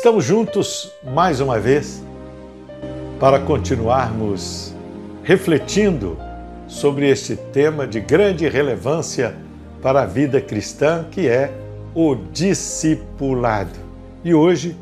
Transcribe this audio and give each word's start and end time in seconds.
Estamos 0.00 0.24
juntos 0.24 0.90
mais 1.12 1.42
uma 1.42 1.60
vez 1.60 2.02
para 3.18 3.38
continuarmos 3.38 4.74
refletindo 5.22 6.16
sobre 6.66 7.06
este 7.06 7.36
tema 7.36 7.86
de 7.86 8.00
grande 8.00 8.48
relevância 8.48 9.36
para 9.82 10.00
a 10.00 10.06
vida 10.06 10.40
cristã, 10.40 11.04
que 11.10 11.28
é 11.28 11.52
o 11.94 12.14
discipulado. 12.14 13.78
E 14.24 14.32
hoje 14.32 14.74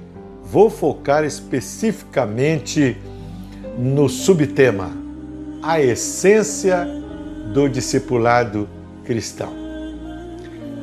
vou 0.44 0.70
focar 0.70 1.24
especificamente 1.24 2.96
no 3.76 4.08
subtema 4.08 4.92
a 5.60 5.80
essência 5.80 6.86
do 7.52 7.68
discipulado 7.68 8.68
cristão. 9.04 9.52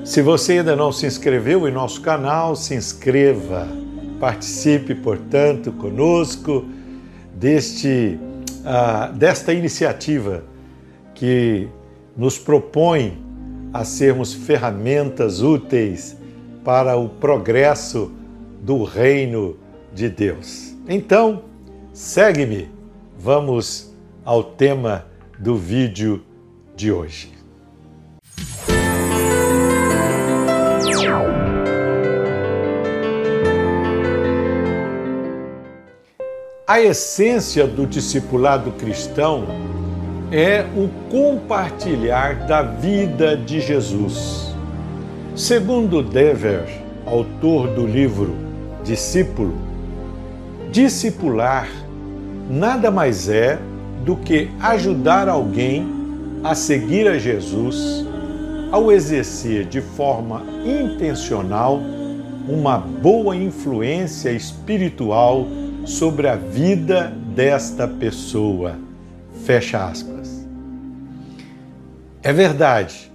Se 0.04 0.22
você 0.22 0.58
ainda 0.58 0.76
não 0.76 0.92
se 0.92 1.06
inscreveu 1.06 1.70
em 1.70 1.72
nosso 1.72 2.02
canal, 2.02 2.54
se 2.54 2.76
inscreva. 2.76 3.85
Participe, 4.20 4.96
portanto, 4.96 5.72
conosco 5.72 6.66
deste, 7.34 8.18
uh, 8.62 9.14
desta 9.14 9.54
iniciativa 9.54 10.44
que 11.14 11.68
nos 12.16 12.40
propõe 12.40 13.22
a 13.74 13.84
sermos 13.84 14.34
ferramentas 14.34 15.42
úteis 15.42 16.18
para 16.64 16.96
o 16.96 17.10
progresso 17.10 18.12
do 18.62 18.84
reino 18.84 19.58
de 19.94 20.10
Deus. 20.10 20.76
Então, 20.88 21.44
segue-me. 21.94 22.70
Vamos 23.18 23.94
ao 24.24 24.44
tema 24.44 25.06
do 25.40 25.56
vídeo 25.56 26.24
de 26.76 26.92
hoje. 26.92 27.35
A 36.68 36.82
essência 36.82 37.68
do 37.68 37.86
discipulado 37.86 38.72
cristão 38.72 39.44
é 40.32 40.66
o 40.76 40.90
compartilhar 41.12 42.48
da 42.48 42.64
vida 42.64 43.38
de 43.38 43.62
Jesus. 43.62 44.52
Segundo 45.36 46.02
Dever, 46.02 46.64
autor 47.06 47.68
do 47.68 47.86
livro 47.86 48.36
Discípulo, 48.84 49.54
discipular 50.72 51.70
nada 52.50 52.90
mais 52.90 53.30
é 53.30 53.60
do 54.04 54.16
que 54.16 54.50
ajudar 54.60 55.30
alguém 55.30 55.88
a 56.44 56.56
seguir 56.56 57.08
a 57.08 57.20
Jesus 57.20 58.04
ao 58.72 58.92
exercer 58.92 59.66
de 59.66 59.82
forma 59.82 60.42
intencional 60.66 61.80
uma 62.50 62.80
boa 62.80 63.36
influência 63.36 64.32
espiritual 64.32 65.46
sobre 65.86 66.28
a 66.28 66.36
vida 66.36 67.14
desta 67.36 67.88
pessoa. 67.88 68.76
Fecha 69.46 69.86
aspas. 69.86 70.46
É 72.24 72.34
verdade, 72.34 73.12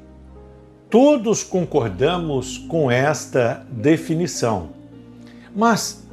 todos 0.88 1.42
concordamos 1.42 2.58
com 2.58 2.88
esta 2.88 3.66
definição. 3.68 4.70
Mas, 5.54 6.04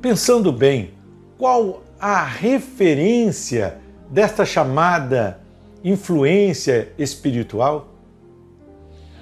pensando 0.00 0.50
bem, 0.50 0.92
qual 1.36 1.82
a 2.00 2.24
referência 2.24 3.78
desta 4.08 4.46
chamada 4.46 5.40
influência 5.84 6.90
espiritual? 6.96 7.88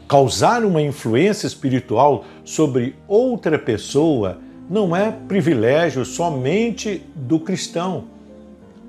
Causar 0.07 0.65
uma 0.65 0.81
influência 0.81 1.49
espiritual 1.49 2.25
sobre 2.45 2.95
outra 3.09 3.59
pessoa 3.59 4.39
não 4.71 4.95
é 4.95 5.11
privilégio 5.11 6.05
somente 6.05 7.05
do 7.17 7.41
cristão. 7.41 8.05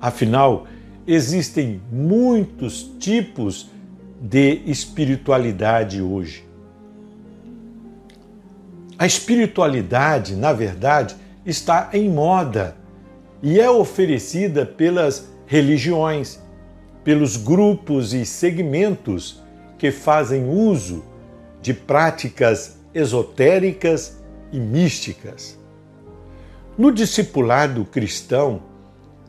Afinal, 0.00 0.64
existem 1.04 1.82
muitos 1.90 2.88
tipos 3.00 3.68
de 4.20 4.62
espiritualidade 4.64 6.00
hoje. 6.00 6.44
A 8.96 9.04
espiritualidade, 9.06 10.36
na 10.36 10.52
verdade, 10.52 11.16
está 11.44 11.90
em 11.92 12.08
moda 12.08 12.76
e 13.42 13.58
é 13.58 13.68
oferecida 13.68 14.64
pelas 14.64 15.28
religiões, 15.46 16.38
pelos 17.02 17.36
grupos 17.36 18.14
e 18.14 18.24
segmentos 18.24 19.42
que 19.76 19.90
fazem 19.90 20.48
uso 20.48 21.04
de 21.60 21.74
práticas 21.74 22.78
esotéricas 22.94 24.22
e 24.52 24.60
místicas. 24.60 25.60
No 26.76 26.90
discipulado 26.90 27.84
cristão, 27.84 28.62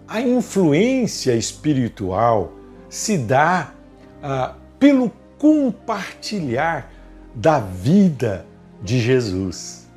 a 0.08 0.22
influência 0.22 1.36
espiritual 1.36 2.54
se 2.88 3.18
dá 3.18 3.74
ah, 4.22 4.56
pelo 4.80 5.12
compartilhar 5.38 6.90
da 7.36 7.60
vida 7.60 8.46
de 8.82 9.00
Jesus. 9.00 9.90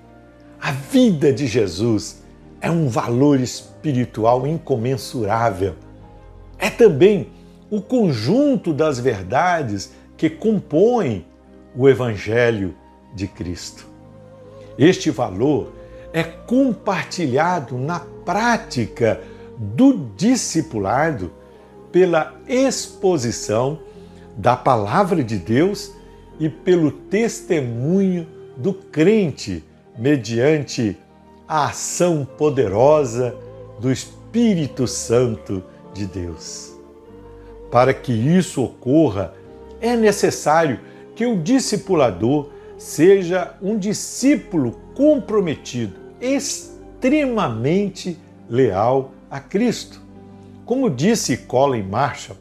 A 0.61 0.73
vida 0.73 1.33
de 1.33 1.47
Jesus 1.47 2.23
é 2.61 2.69
um 2.69 2.89
valor 2.89 3.39
espiritual 3.39 4.45
incomensurável. 4.45 5.77
É 6.59 6.69
também 6.69 7.29
o 7.71 7.81
conjunto 7.81 8.73
das 8.73 8.99
verdades 8.99 9.93
que 10.17 10.29
compõem 10.29 11.25
o 11.77 11.89
Evangelho 11.89 12.75
de 13.15 13.29
Cristo. 13.29 13.87
Este 14.77 15.11
valor 15.11 15.73
é 16.17 16.23
compartilhado 16.23 17.77
na 17.77 18.01
prática 18.01 19.21
do 19.59 20.09
discipulado 20.17 21.31
pela 21.93 22.35
exposição 22.49 23.81
da 24.35 24.57
palavra 24.57 25.23
de 25.23 25.37
Deus 25.37 25.93
e 26.41 26.49
pelo 26.49 26.91
testemunho 26.91 28.27
do 28.57 28.73
crente 28.73 29.63
mediante 29.99 30.97
a 31.47 31.67
ação 31.67 32.27
poderosa 32.39 33.37
do 33.79 33.93
Espírito 33.93 34.87
Santo 34.87 35.63
de 35.93 36.07
Deus. 36.07 36.75
Para 37.71 37.93
que 37.93 38.15
isso 38.15 38.65
ocorra, 38.65 39.35
é 39.83 39.95
necessário 39.95 40.81
que 41.15 41.27
o 41.27 41.37
discipulador 41.37 42.49
seja 42.79 43.55
um 43.61 43.77
discípulo 43.77 44.81
comprometido 44.95 46.06
extremamente 46.21 48.19
leal 48.49 49.13
a 49.31 49.41
Cristo. 49.41 50.01
Como 50.65 50.91
disse 50.91 51.37
Colin 51.37 51.83
Marshall 51.83 52.39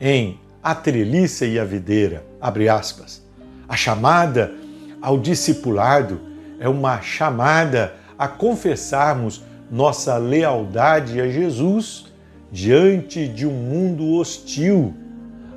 em 0.00 0.38
A 0.62 0.74
Treliça 0.74 1.46
e 1.46 1.58
a 1.58 1.64
Videira, 1.64 2.24
aspas, 2.70 3.22
a 3.68 3.76
chamada 3.76 4.52
ao 5.00 5.18
discipulado 5.18 6.20
é 6.58 6.68
uma 6.68 7.00
chamada 7.00 7.94
a 8.18 8.26
confessarmos 8.26 9.42
nossa 9.70 10.16
lealdade 10.16 11.20
a 11.20 11.28
Jesus 11.28 12.06
diante 12.50 13.28
de 13.28 13.46
um 13.46 13.52
mundo 13.52 14.14
hostil, 14.14 14.94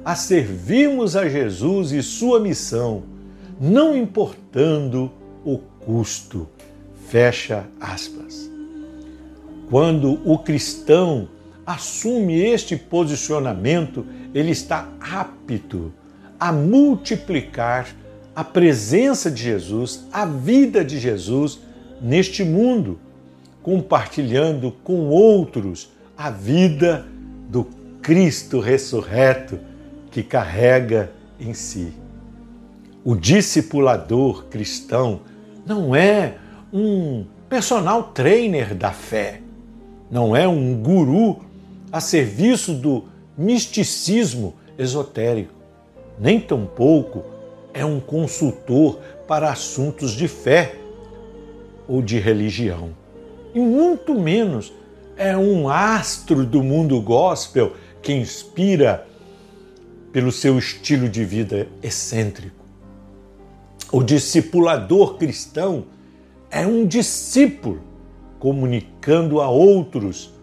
a 0.04 0.14
servirmos 0.16 1.16
a 1.16 1.28
Jesus 1.28 1.92
e 1.92 2.04
sua 2.04 2.40
missão, 2.40 3.04
não 3.60 3.96
importando 3.96 5.12
o 5.44 5.58
custo. 5.58 6.48
Fecha 7.12 7.66
aspas. 7.78 8.50
Quando 9.70 10.22
o 10.24 10.38
cristão 10.38 11.28
assume 11.66 12.40
este 12.40 12.78
posicionamento, 12.78 14.06
ele 14.34 14.52
está 14.52 14.88
apto 14.98 15.92
a 16.40 16.54
multiplicar 16.54 17.94
a 18.34 18.46
presença 18.46 19.30
de 19.30 19.44
Jesus, 19.44 20.06
a 20.10 20.26
vida 20.26 20.86
de 20.86 20.98
Jesus 21.00 21.60
neste 22.02 22.46
mundo, 22.46 22.98
compartilhando 23.62 24.72
com 24.82 25.10
outros 25.10 25.92
a 26.18 26.30
vida 26.30 27.06
do 27.50 27.68
Cristo 28.02 28.62
ressurreto 28.62 29.60
que 30.12 30.24
carrega 30.24 31.12
em 31.38 31.54
si. 31.54 31.92
O 33.04 33.18
discipulador 33.18 34.46
cristão 34.46 35.20
não 35.66 35.94
é 35.94 36.36
um 36.74 37.26
personal 37.50 38.04
trainer 38.14 38.74
da 38.74 38.92
fé, 38.92 39.42
não 40.10 40.36
é 40.36 40.48
um 40.48 40.82
guru 40.82 41.40
a 41.92 42.00
serviço 42.00 42.74
do 42.74 43.06
misticismo 43.38 44.56
esotérico, 44.78 45.54
nem 46.20 46.40
tampouco 46.40 47.24
é 47.74 47.84
um 47.86 48.00
consultor 48.00 49.00
para 49.28 49.52
assuntos 49.52 50.12
de 50.12 50.28
fé 50.28 50.76
ou 51.88 52.02
de 52.02 52.20
religião, 52.20 52.92
e 53.54 53.60
muito 53.60 54.14
menos 54.16 54.72
é 55.18 55.36
um 55.38 55.68
astro 55.68 56.46
do 56.46 56.64
mundo 56.64 57.02
gospel 57.02 57.74
que 58.02 58.14
inspira 58.14 59.08
pelo 60.12 60.32
seu 60.32 60.58
estilo 60.58 61.08
de 61.08 61.24
vida 61.24 61.68
excêntrico. 61.84 62.66
O 63.92 64.02
discipulador 64.02 65.18
cristão 65.18 65.86
é 66.52 66.68
um 66.68 66.86
discípulo 66.86 67.82
comunicando 68.38 69.40
a 69.40 69.50
outros 69.50 70.34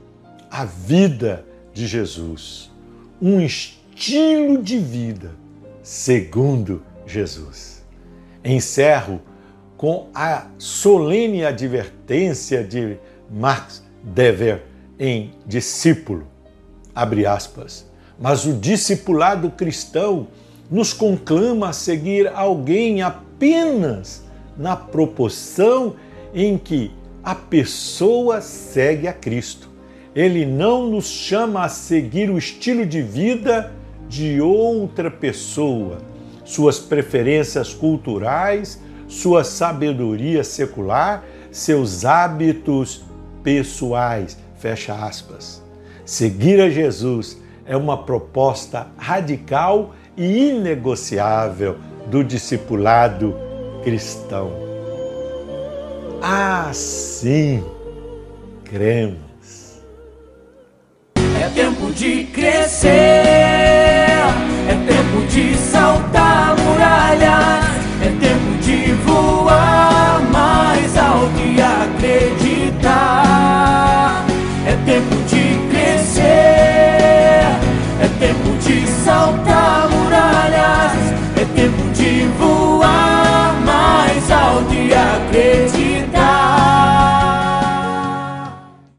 a 0.50 0.64
vida 0.64 1.44
de 1.74 1.86
Jesus, 1.86 2.70
um 3.20 3.40
estilo 3.40 4.62
de 4.62 4.78
vida 4.78 5.32
segundo 5.82 6.82
Jesus. 7.06 7.84
Encerro 8.42 9.20
com 9.76 10.08
a 10.14 10.46
solene 10.58 11.44
advertência 11.44 12.64
de 12.64 12.96
Max 13.30 13.82
Dever 14.02 14.64
em 14.98 15.32
Discípulo. 15.46 16.26
Abre 16.94 17.26
aspas. 17.26 17.86
Mas 18.18 18.44
o 18.44 18.54
discipulado 18.54 19.50
cristão 19.50 20.28
nos 20.70 20.92
conclama 20.92 21.68
a 21.68 21.72
seguir 21.72 22.28
alguém 22.28 23.02
apenas 23.02 24.27
na 24.58 24.74
proporção 24.74 25.94
em 26.34 26.58
que 26.58 26.90
a 27.22 27.34
pessoa 27.34 28.40
segue 28.40 29.06
a 29.06 29.12
Cristo. 29.12 29.68
Ele 30.14 30.44
não 30.44 30.88
nos 30.90 31.06
chama 31.06 31.64
a 31.64 31.68
seguir 31.68 32.30
o 32.30 32.38
estilo 32.38 32.84
de 32.84 33.00
vida 33.00 33.72
de 34.08 34.40
outra 34.40 35.10
pessoa, 35.10 35.98
suas 36.44 36.78
preferências 36.78 37.72
culturais, 37.72 38.82
sua 39.06 39.44
sabedoria 39.44 40.42
secular, 40.42 41.24
seus 41.50 42.04
hábitos 42.04 43.04
pessoais. 43.42 44.36
Fecha 44.58 44.94
aspas. 44.94 45.62
Seguir 46.04 46.60
a 46.60 46.68
Jesus 46.68 47.38
é 47.64 47.76
uma 47.76 47.98
proposta 47.98 48.88
radical 48.96 49.94
e 50.16 50.48
inegociável 50.48 51.76
do 52.10 52.24
discipulado 52.24 53.47
cristão. 53.88 54.52
Assim 56.20 57.64
cremos. 58.62 59.16
É 61.16 61.48
tempo 61.54 61.90
de 61.92 62.24
crescer, 62.24 62.90
é 62.90 64.74
tempo 64.86 65.26
de 65.28 65.56
saltar 65.56 66.54
muralhas, 66.58 67.64
é 68.02 68.10
tempo 68.20 68.58
de 68.60 68.92
voar 69.06 70.20
mais 70.30 70.94
alto 70.98 71.40
e 71.40 71.58
acreditar. 71.62 72.92
É 74.66 74.76
tempo 74.84 75.16
de 75.28 75.56
crescer, 75.70 76.22
é 78.02 78.08
tempo 78.20 78.50
de 78.58 78.86
saltar 78.86 79.57